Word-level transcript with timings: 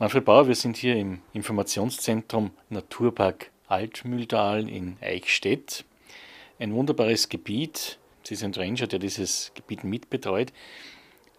Manfred 0.00 0.24
Bauer, 0.24 0.48
wir 0.48 0.54
sind 0.54 0.78
hier 0.78 0.96
im 0.96 1.20
Informationszentrum 1.34 2.52
Naturpark 2.70 3.50
Altmühltal 3.68 4.66
in 4.66 4.96
Eichstätt. 5.02 5.84
Ein 6.58 6.72
wunderbares 6.72 7.28
Gebiet. 7.28 7.98
Sie 8.22 8.34
sind 8.34 8.56
Ranger, 8.56 8.86
der 8.86 8.98
dieses 8.98 9.52
Gebiet 9.54 9.84
mitbetreut. 9.84 10.54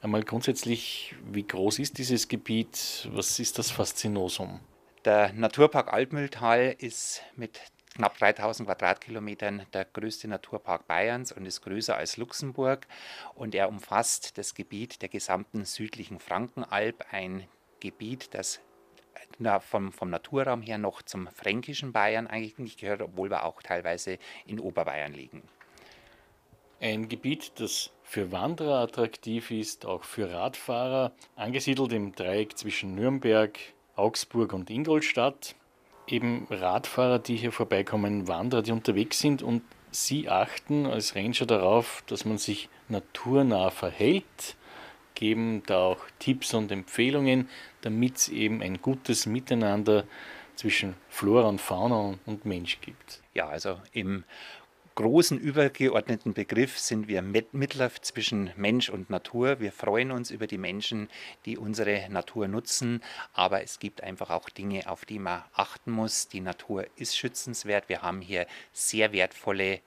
Einmal 0.03 0.21
grundsätzlich, 0.21 1.15
wie 1.31 1.41
groß 1.41 1.79
ist 1.79 1.97
dieses 1.97 2.27
Gebiet? 2.27 3.09
Was 3.11 3.39
ist 3.39 3.57
das 3.57 3.71
Faszinosum? 3.71 4.60
Der 5.05 5.33
Naturpark 5.33 5.91
Altmühltal 5.91 6.75
ist 6.78 7.23
mit 7.35 7.59
knapp 7.96 8.15
3000 8.19 8.69
Quadratkilometern 8.69 9.65
der 9.73 9.85
größte 9.85 10.28
Naturpark 10.28 10.85
Bayerns 10.85 11.31
und 11.31 11.47
ist 11.47 11.62
größer 11.62 11.97
als 11.97 12.17
Luxemburg. 12.17 12.85
Und 13.33 13.55
er 13.55 13.69
umfasst 13.69 14.37
das 14.37 14.53
Gebiet 14.53 15.01
der 15.01 15.09
gesamten 15.09 15.65
südlichen 15.65 16.20
Frankenalb, 16.20 17.03
ein 17.09 17.48
Gebiet, 17.81 18.34
das 18.34 18.61
na, 19.39 19.59
vom, 19.59 19.91
vom 19.91 20.09
Naturraum 20.09 20.62
her 20.62 20.77
noch 20.77 21.02
zum 21.02 21.27
fränkischen 21.27 21.91
Bayern 21.91 22.27
eigentlich 22.27 22.77
gehört, 22.77 23.02
obwohl 23.02 23.30
wir 23.30 23.45
auch 23.45 23.62
teilweise 23.62 24.17
in 24.45 24.59
Oberbayern 24.59 25.13
liegen. 25.13 25.44
Ein 26.80 27.09
Gebiet, 27.09 27.52
das 27.58 27.91
für 28.03 28.31
Wanderer 28.31 28.80
attraktiv 28.80 29.52
ist, 29.52 29.86
auch 29.86 30.03
für 30.03 30.31
Radfahrer, 30.31 31.12
angesiedelt 31.36 31.94
im 31.94 32.16
Dreieck 32.16 32.58
zwischen 32.58 32.95
Nürnberg, 32.95 33.58
Augsburg 33.95 34.53
und 34.53 34.70
Ingolstadt. 34.70 35.55
Eben 36.08 36.48
Radfahrer, 36.50 37.20
die 37.20 37.36
hier 37.36 37.52
vorbeikommen, 37.52 38.27
Wanderer, 38.27 38.63
die 38.63 38.72
unterwegs 38.72 39.20
sind 39.20 39.44
und 39.44 39.61
Sie 39.94 40.30
achten 40.30 40.86
als 40.86 41.16
Ranger 41.16 41.45
darauf, 41.45 42.02
dass 42.08 42.23
man 42.23 42.38
sich 42.38 42.70
naturnah 42.88 43.72
verhält, 43.72 44.55
geben 45.16 45.64
da 45.66 45.80
auch 45.80 46.06
Tipps 46.20 46.54
und 46.54 46.72
Empfehlungen, 46.72 47.50
damit 47.82 48.18
es 48.18 48.30
eben 48.30 48.62
ein 48.62 48.82
gutes 48.82 49.26
Miteinander 49.26 50.06
zwischen 50.56 50.96
Flora 51.10 51.48
und 51.48 51.60
Fauna 51.60 52.18
und 52.26 52.45
Mensch 52.45 52.80
gibt. 52.81 53.22
Ja, 53.34 53.48
also 53.48 53.80
im 53.94 54.23
großen 54.95 55.40
übergeordneten 55.40 56.34
Begriff 56.34 56.78
sind 56.78 57.08
wir 57.08 57.22
Mittler 57.22 57.92
zwischen 58.02 58.52
Mensch 58.58 58.90
und 58.90 59.09
Natur. 59.09 59.59
Wir 59.59 59.72
freuen 59.72 60.12
uns 60.12 60.31
über 60.31 60.48
die 60.48 60.58
Menschen, 60.58 61.09
die 61.46 61.58
unsere 61.58 62.08
Natur 62.09 62.48
nutzen, 62.48 63.02
aber 63.34 63.64
es 63.64 63.80
gibt 63.80 64.03
einfach 64.03 64.30
auch 64.30 64.50
Dinge, 64.50 64.90
auf 64.90 65.06
die 65.06 65.20
man 65.20 65.44
achten 65.53 65.92
muss. 65.92 66.28
Die 66.28 66.42
Natur 66.42 66.86
ist 66.98 67.18
schützenswert. 67.18 67.90
Wir 67.90 68.02
haben 68.02 68.22
hier 68.22 68.46
sehr 68.73 69.14
wertvolle 69.14 69.80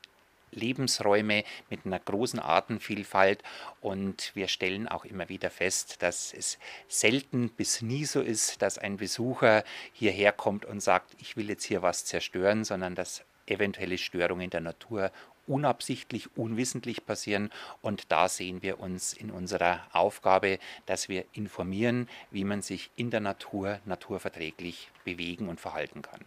Lebensräume 0.55 1.45
mit 1.71 1.85
einer 1.85 1.99
großen 1.99 2.39
Artenvielfalt 2.39 3.43
und 3.81 4.33
wir 4.35 4.49
stellen 4.49 4.89
auch 4.89 5.05
immer 5.05 5.29
wieder 5.29 5.51
fest, 5.51 6.03
dass 6.03 6.33
es 6.33 6.59
selten 6.89 7.51
bis 7.51 7.83
nie 7.83 8.05
so 8.05 8.21
ist, 8.21 8.63
dass 8.63 8.79
ein 8.79 8.97
Besucher 8.97 9.65
hierher 9.93 10.33
kommt 10.33 10.65
und 10.65 10.81
sagt, 10.81 11.15
ich 11.19 11.37
will 11.37 11.49
jetzt 11.49 11.65
hier 11.65 11.83
was 11.83 12.05
zerstören, 12.05 12.65
sondern 12.65 12.95
dass 12.95 13.25
eventuelle 13.47 13.99
Störungen 13.99 14.51
der 14.51 14.61
Natur 14.61 15.11
unabsichtlich, 15.47 16.37
unwissentlich 16.37 17.05
passieren. 17.05 17.51
Und 17.83 18.11
da 18.11 18.29
sehen 18.29 18.63
wir 18.63 18.81
uns 18.81 19.13
in 19.13 19.31
unserer 19.31 19.87
Aufgabe, 19.93 20.59
dass 20.87 21.09
wir 21.09 21.25
informieren, 21.33 22.09
wie 22.31 22.45
man 22.45 22.63
sich 22.63 22.91
in 22.97 23.11
der 23.11 23.21
Natur 23.21 23.81
naturverträglich 23.85 24.91
bewegen 25.05 25.49
und 25.49 25.61
verhalten 25.61 26.03
kann. 26.03 26.21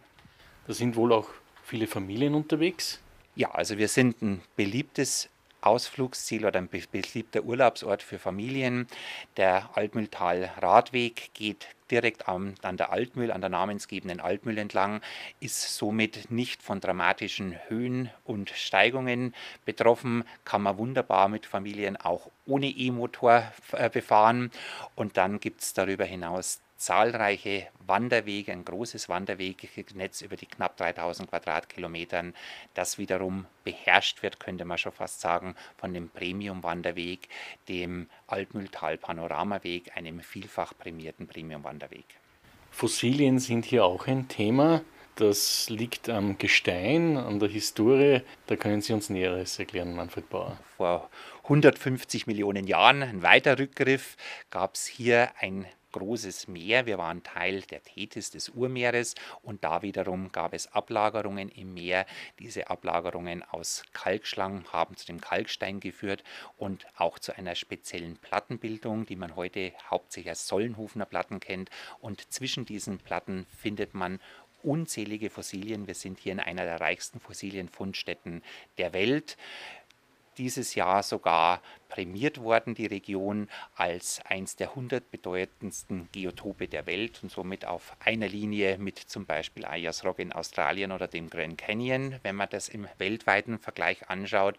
Da 0.66 0.72
sind 0.72 0.96
wohl 0.96 1.12
auch 1.12 1.28
viele 1.64 1.86
Familien 1.86 2.34
unterwegs. 2.34 3.00
Ja, 3.38 3.52
also 3.52 3.78
wir 3.78 3.86
sind 3.86 4.20
ein 4.20 4.42
beliebtes 4.56 5.28
Ausflugsziel 5.60 6.44
oder 6.44 6.58
ein 6.58 6.68
beliebter 6.68 7.44
Urlaubsort 7.44 8.02
für 8.02 8.18
Familien. 8.18 8.88
Der 9.36 9.70
Altmühltal 9.76 10.50
Radweg 10.58 11.30
geht 11.34 11.68
direkt 11.88 12.26
an, 12.26 12.56
an 12.62 12.76
der 12.76 12.90
Altmühl, 12.90 13.30
an 13.30 13.40
der 13.40 13.50
namensgebenden 13.50 14.18
Altmühl 14.18 14.58
entlang, 14.58 15.02
ist 15.38 15.76
somit 15.76 16.32
nicht 16.32 16.64
von 16.64 16.80
dramatischen 16.80 17.54
Höhen 17.68 18.10
und 18.24 18.50
Steigungen 18.50 19.32
betroffen, 19.64 20.24
kann 20.44 20.62
man 20.62 20.76
wunderbar 20.76 21.28
mit 21.28 21.46
Familien 21.46 21.96
auch 21.96 22.32
ohne 22.44 22.66
E-Motor 22.66 23.44
äh, 23.70 23.88
befahren. 23.88 24.50
Und 24.96 25.16
dann 25.16 25.38
gibt 25.38 25.60
es 25.60 25.74
darüber 25.74 26.04
hinaus 26.04 26.60
zahlreiche 26.78 27.66
Wanderwege, 27.86 28.52
ein 28.52 28.64
großes 28.64 29.08
Wanderwegnetz 29.08 30.22
über 30.22 30.36
die 30.36 30.46
knapp 30.46 30.76
3000 30.76 31.28
Quadratkilometern, 31.28 32.34
das 32.74 32.98
wiederum 32.98 33.46
beherrscht 33.64 34.22
wird, 34.22 34.40
könnte 34.40 34.64
man 34.64 34.78
schon 34.78 34.92
fast 34.92 35.20
sagen, 35.20 35.56
von 35.76 35.92
dem 35.92 36.08
Premium-Wanderweg, 36.08 37.28
dem 37.68 38.08
Altmühltal-Panoramaweg, 38.28 39.96
einem 39.96 40.20
vielfach 40.20 40.72
prämierten 40.78 41.26
Premium-Wanderweg. 41.26 42.06
Fossilien 42.70 43.38
sind 43.38 43.64
hier 43.64 43.84
auch 43.84 44.06
ein 44.06 44.28
Thema. 44.28 44.82
Das 45.16 45.68
liegt 45.68 46.08
am 46.08 46.38
Gestein, 46.38 47.16
an 47.16 47.40
der 47.40 47.48
Historie. 47.48 48.22
Da 48.46 48.54
können 48.54 48.82
Sie 48.82 48.92
uns 48.92 49.10
Näheres 49.10 49.58
erklären, 49.58 49.96
Manfred 49.96 50.30
Bauer. 50.30 50.60
Vor 50.76 51.10
150 51.42 52.28
Millionen 52.28 52.68
Jahren, 52.68 53.02
ein 53.02 53.22
weiter 53.22 53.58
Rückgriff, 53.58 54.16
gab 54.50 54.76
es 54.76 54.86
hier 54.86 55.30
ein 55.40 55.66
großes 55.98 56.48
Meer. 56.48 56.86
Wir 56.86 56.98
waren 56.98 57.22
Teil 57.22 57.62
der 57.62 57.82
Tethys 57.82 58.30
des 58.30 58.50
Urmeeres 58.50 59.14
und 59.42 59.64
da 59.64 59.82
wiederum 59.82 60.30
gab 60.30 60.54
es 60.54 60.72
Ablagerungen 60.72 61.48
im 61.48 61.74
Meer. 61.74 62.06
Diese 62.38 62.70
Ablagerungen 62.70 63.42
aus 63.42 63.82
Kalkschlangen 63.92 64.72
haben 64.72 64.96
zu 64.96 65.06
dem 65.06 65.20
Kalkstein 65.20 65.80
geführt 65.80 66.22
und 66.56 66.86
auch 66.96 67.18
zu 67.18 67.36
einer 67.36 67.54
speziellen 67.54 68.16
Plattenbildung, 68.16 69.06
die 69.06 69.16
man 69.16 69.36
heute 69.36 69.72
hauptsächlich 69.90 70.30
als 70.30 70.46
Sollenhofener 70.46 71.06
Platten 71.06 71.40
kennt. 71.40 71.70
Und 72.00 72.32
zwischen 72.32 72.64
diesen 72.64 72.98
Platten 72.98 73.46
findet 73.56 73.94
man 73.94 74.20
unzählige 74.62 75.30
Fossilien. 75.30 75.86
Wir 75.86 75.94
sind 75.94 76.18
hier 76.20 76.32
in 76.32 76.40
einer 76.40 76.64
der 76.64 76.80
reichsten 76.80 77.20
Fossilienfundstätten 77.20 78.42
der 78.76 78.92
Welt 78.92 79.36
dieses 80.38 80.74
Jahr 80.74 81.02
sogar 81.02 81.60
prämiert 81.88 82.40
worden, 82.40 82.74
die 82.74 82.86
Region, 82.86 83.48
als 83.74 84.20
eins 84.24 84.56
der 84.56 84.70
100 84.70 85.10
bedeutendsten 85.10 86.08
Geotope 86.12 86.68
der 86.68 86.86
Welt 86.86 87.20
und 87.22 87.30
somit 87.30 87.64
auf 87.64 87.96
einer 88.00 88.28
Linie 88.28 88.78
mit 88.78 88.98
zum 88.98 89.26
Beispiel 89.26 89.64
Ayers 89.64 90.04
Rock 90.04 90.20
in 90.20 90.32
Australien 90.32 90.92
oder 90.92 91.08
dem 91.08 91.28
Grand 91.28 91.58
Canyon, 91.58 92.16
wenn 92.22 92.36
man 92.36 92.48
das 92.48 92.68
im 92.68 92.86
weltweiten 92.98 93.58
Vergleich 93.58 94.08
anschaut. 94.08 94.56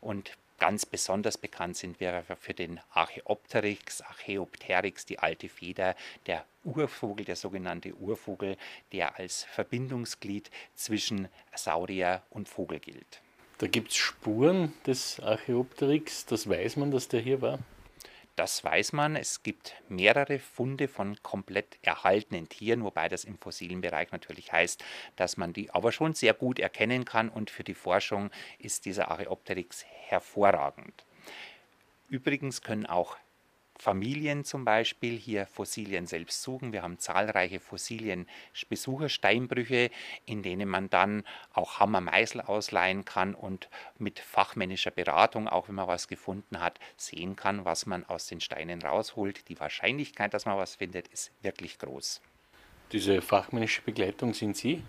Und 0.00 0.32
Ganz 0.58 0.84
besonders 0.84 1.38
bekannt 1.38 1.76
sind 1.76 2.00
wir 2.00 2.24
für 2.40 2.52
den 2.52 2.80
Archaeopteryx, 2.90 4.00
Archaeopteryx, 4.00 5.06
die 5.06 5.20
alte 5.20 5.48
Feder, 5.48 5.94
der 6.26 6.44
Urvogel, 6.64 7.24
der 7.24 7.36
sogenannte 7.36 7.94
Urvogel, 7.94 8.56
der 8.90 9.20
als 9.20 9.44
Verbindungsglied 9.44 10.50
zwischen 10.74 11.28
Saurier 11.54 12.22
und 12.30 12.48
Vogel 12.48 12.80
gilt. 12.80 13.22
Da 13.58 13.66
gibt 13.66 13.90
es 13.90 13.96
Spuren 13.96 14.72
des 14.86 15.18
Archaeopteryx, 15.18 16.26
das 16.26 16.48
weiß 16.48 16.76
man, 16.76 16.92
dass 16.92 17.08
der 17.08 17.20
hier 17.20 17.42
war. 17.42 17.58
Das 18.36 18.62
weiß 18.62 18.92
man. 18.92 19.16
Es 19.16 19.42
gibt 19.42 19.74
mehrere 19.88 20.38
Funde 20.38 20.86
von 20.86 21.20
komplett 21.24 21.76
erhaltenen 21.82 22.48
Tieren, 22.48 22.84
wobei 22.84 23.08
das 23.08 23.24
im 23.24 23.36
fossilen 23.36 23.80
Bereich 23.80 24.12
natürlich 24.12 24.52
heißt, 24.52 24.84
dass 25.16 25.36
man 25.36 25.52
die 25.52 25.72
aber 25.72 25.90
schon 25.90 26.14
sehr 26.14 26.34
gut 26.34 26.60
erkennen 26.60 27.04
kann 27.04 27.28
und 27.28 27.50
für 27.50 27.64
die 27.64 27.74
Forschung 27.74 28.30
ist 28.60 28.84
dieser 28.84 29.10
Archaeopteryx 29.10 29.84
hervorragend. 29.84 31.04
Übrigens 32.08 32.62
können 32.62 32.86
auch 32.86 33.16
Familien 33.78 34.44
zum 34.44 34.64
Beispiel 34.64 35.16
hier 35.16 35.46
Fossilien 35.46 36.08
selbst 36.08 36.42
suchen. 36.42 36.72
Wir 36.72 36.82
haben 36.82 36.98
zahlreiche 36.98 37.60
Fossilien-Besuchersteinbrüche, 37.60 39.92
in 40.26 40.42
denen 40.42 40.68
man 40.68 40.90
dann 40.90 41.22
auch 41.52 41.78
Hammer 41.78 42.00
Meißel 42.00 42.40
ausleihen 42.40 43.04
kann 43.04 43.36
und 43.36 43.68
mit 43.96 44.18
fachmännischer 44.18 44.90
Beratung, 44.90 45.46
auch 45.46 45.68
wenn 45.68 45.76
man 45.76 45.86
was 45.86 46.08
gefunden 46.08 46.58
hat, 46.60 46.80
sehen 46.96 47.36
kann, 47.36 47.64
was 47.64 47.86
man 47.86 48.04
aus 48.04 48.26
den 48.26 48.40
Steinen 48.40 48.82
rausholt. 48.82 49.48
Die 49.48 49.60
Wahrscheinlichkeit, 49.60 50.34
dass 50.34 50.44
man 50.44 50.58
was 50.58 50.74
findet, 50.74 51.06
ist 51.08 51.30
wirklich 51.42 51.78
groß. 51.78 52.20
Diese 52.90 53.22
fachmännische 53.22 53.82
Begleitung 53.82 54.34
sind 54.34 54.56
Sie? 54.56 54.82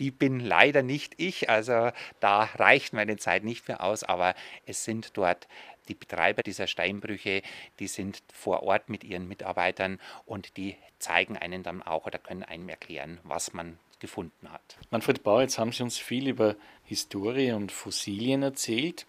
Die 0.00 0.10
bin 0.10 0.40
leider 0.40 0.82
nicht 0.82 1.14
ich, 1.18 1.48
also 1.48 1.90
da 2.18 2.44
reicht 2.56 2.92
meine 2.92 3.18
Zeit 3.18 3.44
nicht 3.44 3.68
mehr 3.68 3.84
aus, 3.84 4.02
aber 4.02 4.34
es 4.66 4.84
sind 4.84 5.16
dort 5.16 5.46
die 5.88 5.94
Betreiber 5.94 6.42
dieser 6.42 6.66
Steinbrüche, 6.66 7.42
die 7.78 7.86
sind 7.86 8.22
vor 8.32 8.62
Ort 8.62 8.88
mit 8.88 9.04
ihren 9.04 9.28
Mitarbeitern 9.28 10.00
und 10.24 10.56
die 10.56 10.76
zeigen 10.98 11.36
einen 11.36 11.62
dann 11.62 11.82
auch 11.82 12.06
oder 12.06 12.18
können 12.18 12.42
einem 12.42 12.68
erklären, 12.68 13.18
was 13.24 13.52
man 13.52 13.78
gefunden 13.98 14.50
hat. 14.50 14.78
Manfred 14.90 15.22
Bauer, 15.22 15.42
jetzt 15.42 15.58
haben 15.58 15.72
Sie 15.72 15.82
uns 15.82 15.98
viel 15.98 16.28
über 16.28 16.56
Historie 16.84 17.52
und 17.52 17.70
Fossilien 17.70 18.42
erzählt. 18.42 19.06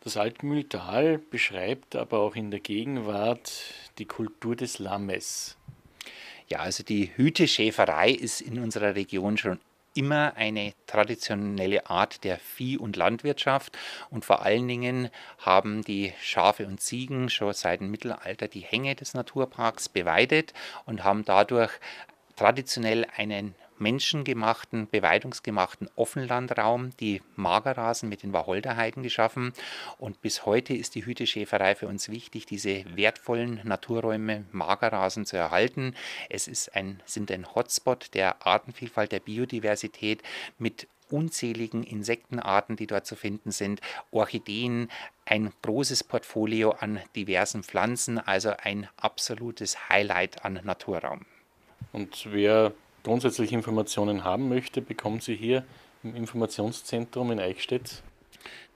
Das 0.00 0.18
Altmühltal 0.18 1.18
beschreibt 1.18 1.96
aber 1.96 2.18
auch 2.18 2.36
in 2.36 2.50
der 2.50 2.60
Gegenwart 2.60 3.72
die 3.96 4.04
Kultur 4.04 4.54
des 4.54 4.78
Lammes. 4.78 5.56
Ja, 6.48 6.58
also 6.58 6.82
die 6.82 7.10
Hüteschäferei 7.16 8.10
ist 8.10 8.42
in 8.42 8.58
unserer 8.58 8.94
Region 8.94 9.38
schon 9.38 9.60
immer 9.94 10.34
eine 10.36 10.74
traditionelle 10.86 11.88
Art 11.88 12.24
der 12.24 12.38
Vieh- 12.38 12.78
und 12.78 12.96
Landwirtschaft. 12.96 13.76
Und 14.10 14.24
vor 14.24 14.42
allen 14.42 14.68
Dingen 14.68 15.08
haben 15.38 15.82
die 15.82 16.12
Schafe 16.20 16.66
und 16.66 16.80
Ziegen 16.80 17.30
schon 17.30 17.52
seit 17.52 17.80
dem 17.80 17.90
Mittelalter 17.90 18.48
die 18.48 18.60
Hänge 18.60 18.94
des 18.94 19.14
Naturparks 19.14 19.88
beweidet 19.88 20.52
und 20.84 21.04
haben 21.04 21.24
dadurch 21.24 21.70
traditionell 22.36 23.06
einen 23.16 23.54
menschengemachten, 23.84 24.88
beweidungsgemachten 24.90 25.90
Offenlandraum, 25.94 26.96
die 26.96 27.20
Magerrasen 27.36 28.08
mit 28.08 28.22
den 28.22 28.32
Wacholderheiden 28.32 29.02
geschaffen. 29.02 29.52
Und 29.98 30.22
bis 30.22 30.46
heute 30.46 30.72
ist 30.72 30.94
die 30.94 31.04
Hüteschäferei 31.04 31.74
für 31.74 31.86
uns 31.86 32.08
wichtig, 32.08 32.46
diese 32.46 32.84
wertvollen 32.96 33.60
Naturräume 33.62 34.46
Magerrasen 34.52 35.26
zu 35.26 35.36
erhalten. 35.36 35.94
Es 36.30 36.48
ist 36.48 36.74
ein, 36.74 37.02
sind 37.04 37.30
ein 37.30 37.54
Hotspot 37.54 38.14
der 38.14 38.46
Artenvielfalt, 38.46 39.12
der 39.12 39.20
Biodiversität 39.20 40.22
mit 40.58 40.88
unzähligen 41.10 41.82
Insektenarten, 41.82 42.76
die 42.76 42.86
dort 42.86 43.04
zu 43.04 43.16
finden 43.16 43.50
sind, 43.50 43.82
Orchideen, 44.10 44.88
ein 45.26 45.52
großes 45.60 46.04
Portfolio 46.04 46.70
an 46.70 47.00
diversen 47.14 47.62
Pflanzen, 47.62 48.18
also 48.18 48.54
ein 48.62 48.88
absolutes 48.96 49.90
Highlight 49.90 50.42
an 50.42 50.60
Naturraum. 50.64 51.26
Und 51.92 52.26
wer 52.32 52.72
grundsätzlich 53.04 53.52
Informationen 53.52 54.24
haben 54.24 54.48
möchte, 54.48 54.82
bekommt 54.82 55.22
sie 55.22 55.36
hier 55.36 55.64
im 56.02 56.16
Informationszentrum 56.16 57.30
in 57.30 57.38
Eichstätt 57.38 58.02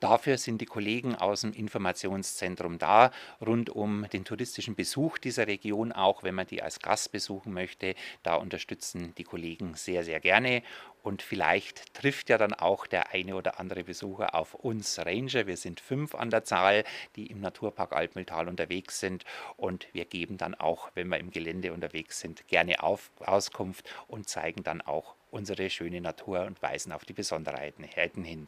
Dafür 0.00 0.38
sind 0.38 0.61
die 0.61 0.67
Kollegen 0.67 1.17
aus 1.17 1.41
dem 1.41 1.53
Informationszentrum 1.53 2.79
da, 2.79 3.11
rund 3.44 3.70
um 3.70 4.06
den 4.12 4.25
touristischen 4.25 4.76
Besuch 4.76 5.19
dieser 5.19 5.49
Region, 5.49 5.93
auch 5.93 6.23
wenn 6.23 6.37
man 6.37 6.47
die 6.47 6.62
als 6.62 6.79
Gast 6.79 7.11
besuchen 7.11 7.53
möchte. 7.53 7.94
Da 8.23 8.37
unterstützen 8.37 9.12
die 9.19 9.25
Kollegen 9.25 9.75
sehr, 9.75 10.05
sehr 10.05 10.20
gerne. 10.20 10.62
Und 11.03 11.23
vielleicht 11.23 11.94
trifft 11.94 12.29
ja 12.29 12.38
dann 12.38 12.55
auch 12.55 12.87
der 12.87 13.12
eine 13.12 13.35
oder 13.35 13.59
andere 13.59 13.85
Besucher 13.85 14.35
auf 14.35 14.55
uns 14.55 14.99
Ranger. 14.99 15.47
Wir 15.47 15.56
sind 15.56 15.81
fünf 15.81 16.14
an 16.14 16.31
der 16.31 16.44
Zahl, 16.44 16.85
die 17.17 17.26
im 17.26 17.41
Naturpark 17.41 17.93
Altmühltal 17.93 18.49
unterwegs 18.49 19.00
sind. 19.00 19.25
Und 19.56 19.88
wir 19.93 20.05
geben 20.05 20.38
dann 20.38 20.55
auch, 20.55 20.91
wenn 20.94 21.09
wir 21.09 21.19
im 21.19 21.31
Gelände 21.31 21.73
unterwegs 21.73 22.21
sind, 22.21 22.47
gerne 22.47 22.82
auf, 22.82 23.11
Auskunft 23.21 23.88
und 24.06 24.29
zeigen 24.29 24.62
dann 24.62 24.81
auch 24.81 25.14
unsere 25.31 25.71
schöne 25.71 26.00
Natur 26.00 26.43
und 26.43 26.62
weisen 26.62 26.93
auf 26.93 27.05
die 27.05 27.12
Besonderheiten 27.12 27.85
hin 28.25 28.47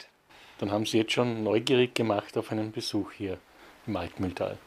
dann 0.60 0.70
haben 0.70 0.84
Sie 0.84 0.98
jetzt 0.98 1.12
schon 1.12 1.42
neugierig 1.42 1.94
gemacht 1.94 2.36
auf 2.36 2.52
einen 2.52 2.70
Besuch 2.70 3.12
hier 3.12 3.38
im 3.86 3.96
Altmühltal. 3.96 4.58